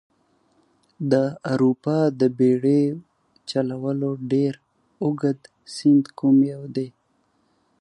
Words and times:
د 1.11 1.13
اروپا 1.51 1.97
د 2.19 2.21
بیړیو 2.37 2.95
چلولو 3.49 4.11
ډېر 4.31 4.53
اوږد 5.03 5.39
سیند 5.75 6.05
کوم 6.19 6.37
یو 6.53 6.63
دي؟ 6.75 6.87